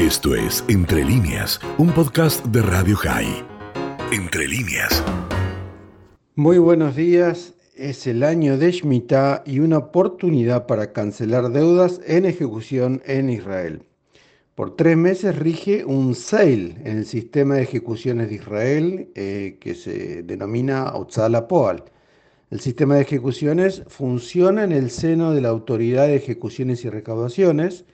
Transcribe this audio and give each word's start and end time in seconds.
Esto 0.00 0.34
es 0.34 0.64
Entre 0.68 1.04
líneas, 1.04 1.60
un 1.76 1.92
podcast 1.92 2.42
de 2.46 2.62
Radio 2.62 2.96
High. 2.96 3.44
Entre 4.10 4.48
líneas. 4.48 5.04
Muy 6.36 6.56
buenos 6.56 6.96
días. 6.96 7.52
Es 7.76 8.06
el 8.06 8.22
año 8.22 8.56
de 8.56 8.72
Shemitah 8.72 9.42
y 9.44 9.58
una 9.58 9.76
oportunidad 9.76 10.66
para 10.66 10.94
cancelar 10.94 11.50
deudas 11.50 12.00
en 12.06 12.24
ejecución 12.24 13.02
en 13.04 13.28
Israel. 13.28 13.82
Por 14.54 14.74
tres 14.74 14.96
meses 14.96 15.38
rige 15.38 15.84
un 15.84 16.14
sale 16.14 16.76
en 16.82 16.96
el 16.96 17.04
sistema 17.04 17.56
de 17.56 17.64
ejecuciones 17.64 18.30
de 18.30 18.36
Israel 18.36 19.10
eh, 19.14 19.58
que 19.60 19.74
se 19.74 20.22
denomina 20.22 20.94
Otzala 20.94 21.46
Poal. 21.46 21.84
El 22.50 22.60
sistema 22.60 22.94
de 22.94 23.02
ejecuciones 23.02 23.82
funciona 23.86 24.64
en 24.64 24.72
el 24.72 24.90
seno 24.90 25.34
de 25.34 25.42
la 25.42 25.50
Autoridad 25.50 26.06
de 26.06 26.16
Ejecuciones 26.16 26.86
y 26.86 26.88
Recaudaciones, 26.88 27.84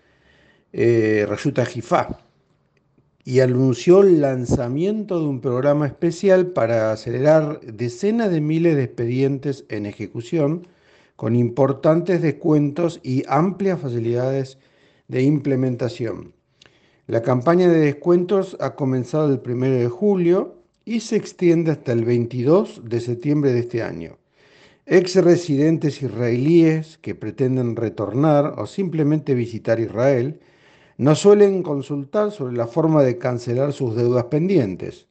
eh, 0.78 1.24
Rayuta 1.26 1.64
Jifá, 1.64 2.18
y 3.24 3.40
anunció 3.40 4.02
el 4.02 4.20
lanzamiento 4.20 5.18
de 5.18 5.24
un 5.26 5.40
programa 5.40 5.86
especial 5.86 6.48
para 6.48 6.92
acelerar 6.92 7.60
decenas 7.62 8.30
de 8.30 8.42
miles 8.42 8.76
de 8.76 8.82
expedientes 8.82 9.64
en 9.70 9.86
ejecución 9.86 10.68
con 11.16 11.34
importantes 11.34 12.20
descuentos 12.20 13.00
y 13.02 13.24
amplias 13.26 13.80
facilidades 13.80 14.58
de 15.08 15.22
implementación. 15.22 16.34
La 17.06 17.22
campaña 17.22 17.68
de 17.68 17.78
descuentos 17.78 18.54
ha 18.60 18.74
comenzado 18.74 19.32
el 19.32 19.40
1 19.42 19.70
de 19.70 19.88
julio 19.88 20.56
y 20.84 21.00
se 21.00 21.16
extiende 21.16 21.70
hasta 21.70 21.92
el 21.92 22.04
22 22.04 22.82
de 22.84 23.00
septiembre 23.00 23.54
de 23.54 23.60
este 23.60 23.82
año. 23.82 24.18
Ex 24.84 25.16
residentes 25.16 26.02
israelíes 26.02 26.98
que 26.98 27.14
pretenden 27.14 27.76
retornar 27.76 28.56
o 28.58 28.66
simplemente 28.66 29.34
visitar 29.34 29.80
Israel 29.80 30.38
no 30.98 31.14
suelen 31.14 31.62
consultar 31.62 32.30
sobre 32.30 32.56
la 32.56 32.66
forma 32.66 33.02
de 33.02 33.18
cancelar 33.18 33.72
sus 33.72 33.94
deudas 33.96 34.24
pendientes. 34.24 35.06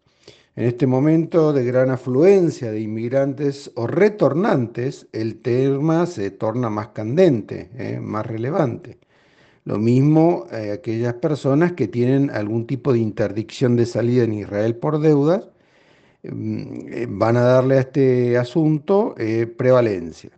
En 0.55 0.65
este 0.65 0.87
momento 0.87 1.51
de 1.51 1.65
gran 1.65 1.89
afluencia 1.91 2.71
de 2.71 2.79
inmigrantes 2.79 3.71
o 3.75 3.87
retornantes, 3.87 5.07
el 5.11 5.41
tema 5.41 6.05
se 6.05 6.31
torna 6.31 6.69
más 6.69 6.89
candente, 6.89 7.69
eh, 7.77 7.99
más 8.01 8.25
relevante. 8.25 8.97
Lo 9.65 9.77
mismo 9.79 10.47
eh, 10.51 10.71
aquellas 10.71 11.15
personas 11.15 11.73
que 11.73 11.87
tienen 11.87 12.29
algún 12.31 12.67
tipo 12.67 12.93
de 12.93 12.99
interdicción 12.99 13.75
de 13.75 13.85
salida 13.85 14.23
en 14.23 14.33
Israel 14.33 14.75
por 14.77 14.99
deudas, 14.99 15.49
mm, 16.23 16.87
eh, 16.87 17.07
van 17.09 17.37
a 17.37 17.41
darle 17.41 17.77
a 17.77 17.81
este 17.81 18.37
asunto 18.37 19.15
prevalencia. 19.57 20.31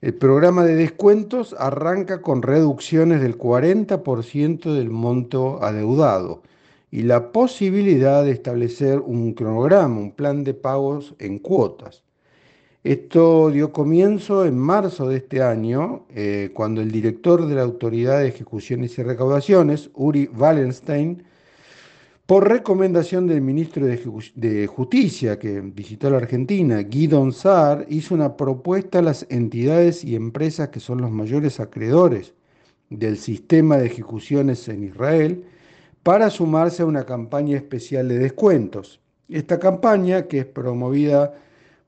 El 0.00 0.14
programa 0.14 0.64
de 0.64 0.76
descuentos 0.76 1.54
arranca 1.58 2.22
con 2.22 2.40
reducciones 2.40 3.20
del 3.20 3.36
40% 3.36 4.72
del 4.72 4.88
monto 4.88 5.62
adeudado 5.62 6.42
y 6.90 7.02
la 7.02 7.32
posibilidad 7.32 8.24
de 8.24 8.30
establecer 8.30 9.00
un 9.00 9.34
cronograma, 9.34 10.00
un 10.00 10.12
plan 10.12 10.42
de 10.42 10.54
pagos 10.54 11.14
en 11.18 11.38
cuotas. 11.38 12.02
Esto 12.82 13.50
dio 13.50 13.72
comienzo 13.72 14.46
en 14.46 14.56
marzo 14.56 15.06
de 15.06 15.18
este 15.18 15.42
año, 15.42 16.06
eh, 16.14 16.50
cuando 16.54 16.80
el 16.80 16.90
director 16.90 17.44
de 17.46 17.56
la 17.56 17.62
Autoridad 17.62 18.20
de 18.20 18.28
Ejecuciones 18.28 18.98
y 18.98 19.02
Recaudaciones, 19.02 19.90
Uri 19.92 20.30
Wallenstein, 20.34 21.24
por 22.30 22.48
recomendación 22.48 23.26
del 23.26 23.40
ministro 23.40 23.86
de, 23.86 24.66
Justicia 24.68 25.36
que 25.36 25.60
visitó 25.62 26.10
la 26.10 26.18
Argentina, 26.18 26.78
Guido 26.78 27.28
Saar, 27.32 27.86
hizo 27.88 28.14
una 28.14 28.36
propuesta 28.36 29.00
a 29.00 29.02
las 29.02 29.26
entidades 29.30 30.04
y 30.04 30.14
empresas 30.14 30.68
que 30.68 30.78
son 30.78 31.00
los 31.00 31.10
mayores 31.10 31.58
acreedores 31.58 32.34
del 32.88 33.16
sistema 33.16 33.78
de 33.78 33.86
ejecuciones 33.86 34.68
en 34.68 34.84
Israel 34.84 35.44
para 36.04 36.30
sumarse 36.30 36.84
a 36.84 36.86
una 36.86 37.04
campaña 37.04 37.56
especial 37.56 38.06
de 38.06 38.20
descuentos. 38.20 39.00
Esta 39.28 39.58
campaña, 39.58 40.28
que 40.28 40.38
es 40.38 40.46
promovida 40.46 41.34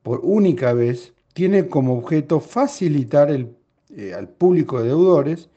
por 0.03 0.23
única 0.25 0.73
vez 0.73 1.15
tiene 1.35 1.69
como 1.69 1.97
objeto 1.97 2.41
facilitar 2.41 3.31
eh, 3.31 4.13
al 4.13 4.29
público 4.29 4.81
de 4.81 4.89
deudores 4.89 5.51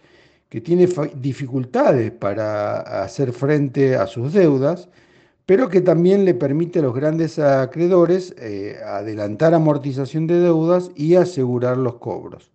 que 0.49 0.61
tiene 0.61 0.87
dificultades 1.15 2.11
para 2.11 3.03
hacer 3.03 3.33
frente 3.33 3.95
a 3.95 4.07
sus 4.07 4.33
deudas, 4.33 4.89
pero 5.45 5.69
que 5.69 5.81
también 5.81 6.25
le 6.25 6.33
permite 6.33 6.79
a 6.79 6.83
los 6.83 6.95
grandes 6.95 7.37
acreedores 7.39 8.35
eh, 8.39 8.77
adelantar 8.85 9.53
amortización 9.53 10.27
de 10.27 10.39
deudas 10.39 10.91
y 10.95 11.15
asegurar 11.15 11.77
los 11.77 11.95
cobros. 11.95 12.51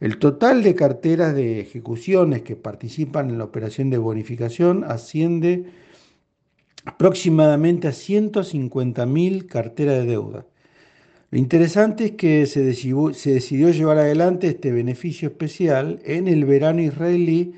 El 0.00 0.18
total 0.18 0.62
de 0.62 0.74
carteras 0.74 1.34
de 1.34 1.60
ejecuciones 1.60 2.42
que 2.42 2.56
participan 2.56 3.30
en 3.30 3.38
la 3.38 3.44
operación 3.44 3.88
de 3.90 3.98
bonificación 3.98 4.84
asciende 4.84 5.66
aproximadamente 6.84 7.88
a 7.88 7.92
150.000 7.92 9.46
carteras 9.46 9.98
de 10.00 10.06
deuda. 10.06 10.46
Lo 11.32 11.38
interesante 11.38 12.04
es 12.04 12.10
que 12.10 12.44
se 12.44 12.62
decidió, 12.62 13.70
llevar 13.70 13.96
adelante 13.96 14.48
este 14.48 14.70
beneficio 14.70 15.28
especial 15.28 15.98
en 16.04 16.28
el 16.28 16.44
verano 16.44 16.82
israelí 16.82 17.54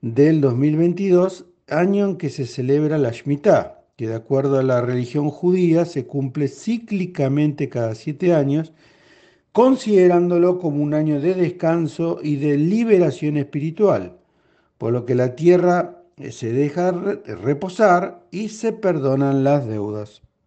del 0.00 0.40
2022, 0.40 1.44
año 1.68 2.06
en 2.06 2.16
que 2.16 2.30
se 2.30 2.46
celebra 2.46 2.96
la 2.96 3.10
Shemitah, 3.10 3.84
que 3.98 4.08
de 4.08 4.14
acuerdo 4.14 4.58
a 4.58 4.62
la 4.62 4.80
religión 4.80 5.28
judía 5.28 5.84
se 5.84 6.06
cumple 6.06 6.48
cíclicamente 6.48 7.68
cada 7.68 7.94
siete 7.94 8.32
años, 8.32 8.72
considerándolo 9.52 10.58
como 10.58 10.82
un 10.82 10.94
año 10.94 11.20
de 11.20 11.34
descanso 11.34 12.18
y 12.22 12.36
de 12.36 12.56
liberación 12.56 13.36
espiritual, 13.36 14.16
por 14.78 14.94
lo 14.94 15.04
que 15.04 15.14
la 15.14 15.36
tierra 15.36 16.02
se 16.30 16.50
deja 16.50 16.92
reposar 16.92 18.22
y 18.30 18.48
se 18.48 18.72
perdonan 18.72 19.44
las 19.44 19.66
deudas. 19.66 20.22